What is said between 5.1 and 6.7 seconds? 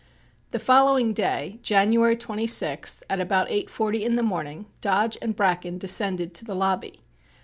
and Bracken descended to the